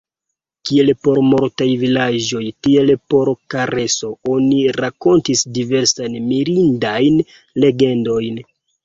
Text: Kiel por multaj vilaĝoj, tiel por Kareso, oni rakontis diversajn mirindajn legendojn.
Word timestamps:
Kiel 0.67 0.87
por 1.07 1.17
multaj 1.31 1.65
vilaĝoj, 1.81 2.41
tiel 2.67 2.91
por 3.13 3.31
Kareso, 3.55 4.09
oni 4.37 4.63
rakontis 4.79 5.45
diversajn 5.59 6.17
mirindajn 6.31 7.21
legendojn. 7.67 8.41